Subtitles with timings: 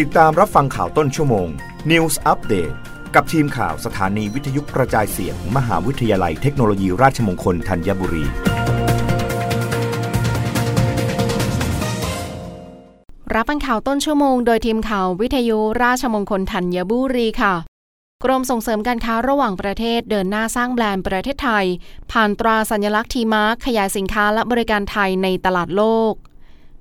[0.00, 1.48] ติดตามรับฟังข่าวต้นชั่วโมง
[1.90, 2.74] News Update
[3.14, 8.24] กับทีมข่าวสถานีวิทยุกระจายเสียงมมหาวิทยาลัยเทคโนโลยีราชมงคลธัญบุรี
[13.34, 17.54] รับฟังข่าวต้นชั่วโมง โดยทีมข่าววิทยุราชมงคลธัญบุรีค่ะ
[18.24, 21.66] กรมส่งเสริมการค้าระหว่างประเทศเดินหน้าสร้างแบรนด์ประเทศไทย
[22.12, 26.14] ผ่านตราสัญลักษณ์ทีมาร์คขยายสินค้าและบริการไทยในตลาดโลก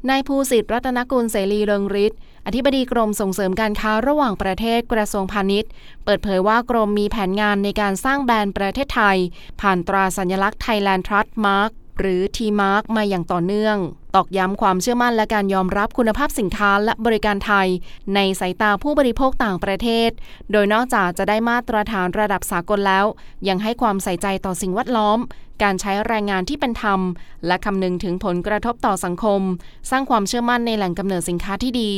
[0.09, 5.69] นายภูสิทธิ์รัตนกุลเสรีเริงฤทธิ์ อธิบดีกรมส่งเสริมการค้าระหว่างประเทศกระทรวงพาณิชย์
[6.05, 9.17] เปิดเผยว่ากรมมีแผนงานในการสร้างแบรนด์ประเทศไทย
[9.61, 13.77] ผ่านตราสัญลักษณ์ Thailand Trust Mark หรือ T-Mark มาอย่างต่อเนื่อง
[14.15, 17.67] ตอกย้ำความเชื่อมั่นและการยอมรับคุณภาพสินค้าและบริการไทย
[18.15, 20.09] ในสายตาผู้บริโภคต่างประเทศ
[20.51, 23.05] โดยนอกจากจะได้มาตรฐานระดับสากลแล้ว
[23.47, 25.19] ยังให้ความใส่ใจต่อสิ่งแวดล้อม
[25.63, 26.99] การใช้แรงงานที่เป็นธรรม
[27.47, 29.41] และคำนึงถึงผลกระทบต่อสังคม
[29.89, 31.91] สร้างความเชื่อมั่นในแหล่งกำเนิดสินค้าที่ดี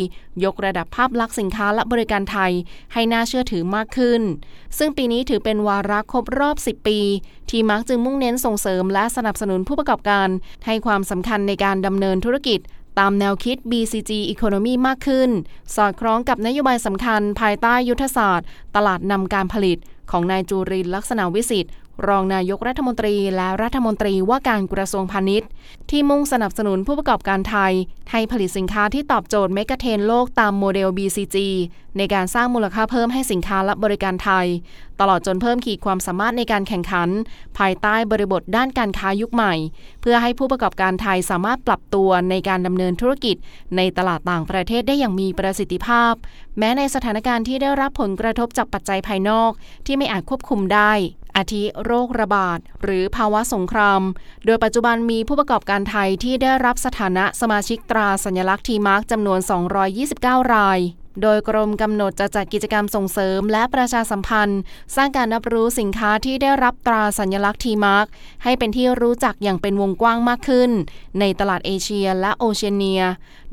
[0.43, 2.51] ยกระดับภาพลักษณ์สินค้าและบริการไทย
[2.93, 4.21] ให้น่าเชื่อถือมากขึ้น
[4.77, 6.99] ซึ่งปีนี้ถือเป็นวาระครบรอบ 10 ปี
[7.49, 10.27] ที่มักจึงมุ่งเน้นส่งเสริมและสนับสนุนผู้ประกอบการ
[10.65, 12.59] ให้ความสำคัญในการดำเนินธุรกิจ
[12.99, 15.29] ตามแนวคิด BCG Economy มากขึ้น
[15.75, 19.77] สอดคล้องกับนโยบายสำคัญภายใต้ยุทธศาสตร์ ตลาดนำการผลิต
[20.11, 21.71] ของนายจุรินทร์ลักษณวิศิษฏ์
[22.07, 25.49] รองนายกรัฐมนตรีและรัฐมนตรีว่าการกระทรวงพาณิชย์
[25.89, 27.73] ที่มุ่งสนับสนุนผู้ประกอบการไทย
[28.11, 31.37] ให้ผลิตสินค้าที่ตอบโจทย์ megatrend โลกตามโมเดล BCG
[31.97, 34.47] ในการสร้างมูลค่าเพิ่มให้สินค้าและบริการไทย
[34.99, 37.09] ตลอดจนเพิ่มขีดความสามารถในการแข่งขัน
[37.57, 39.53] ภายใต้บริบทด้านการค้ายุคใหม่
[40.01, 43.35] เพื่อให้ผู้ประกอบการไทยสามารถปรับตัวในการดำเนินธุรกิจ
[43.77, 46.13] ในตลาดต่างประเทศได้อย่างมีประสิทธิภาพ
[46.57, 49.51] แม้ในสถานการณ์ที่ได้รับผลกระทบจากปัจจัยภายนอก
[49.85, 50.93] ที่ไม่อาจควบคุมได้
[51.37, 54.01] อาทิโรคระบาด หรือภาวะสงคราม
[54.45, 59.39] โดยปัจจุบันมีผู้ประกอบการไทยที่ได้รับสถานะสมาชิกตราสัญลักษณ์ T Mark จำนวน
[59.95, 60.79] 229 ราย
[61.21, 64.59] โดยกรมกำหนดจะจัดกิจกรรมส่งเสริมและประชาสัมพันธ์
[64.95, 68.07] สร้างการรับรู้สินค้าที่ได้รับตราสัญลักษณ์ T Mark
[68.43, 70.71] ให้เป็นที่รู้จักอย่างเป็นวงกว้างมากขึ้น
[71.19, 73.03] ในตลาดเอเชียและโอเชียเนีย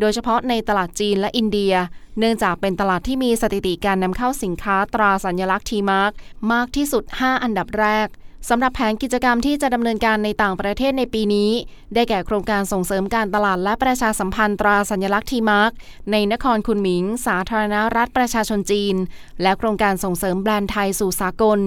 [0.00, 1.74] โดยเฉพาะในตลาดจีนและอินเดีย
[2.20, 6.12] เนื่องจากเป็นตลาดที่มีสถิติการนำเข้าสินค้าตราสัญลักษณ์ T Mark
[6.52, 8.08] มากที่สุด 5 อันดับแรก
[8.48, 11.50] สำหรับแผนกิจกรรมที่จะดำเนินการในต่างประเทศในปีนี้
[11.94, 15.72] ได้แก่โครงการส่งเสริมการตลาดและประชาสัมพันธ์ตราสัญลักษณ์ T Mark
[16.12, 18.96] ในนครคุนหมิง สาธารณรัฐประชาชนจีน
[19.42, 21.58] และโครงการส่งเสริมแบรนด์ไทยสู่สากล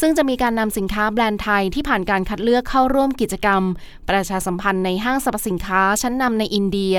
[0.00, 3.62] ซึ่งจะมีการนำสินค้าแบรนด์ไทยที่ผ่านการคัดเลือกเข้าร่วมกิจกรรม
[4.08, 6.98] ประชาสัมพันธ์ในห้างสรรพสินค้าชั้นนำในอินเดีย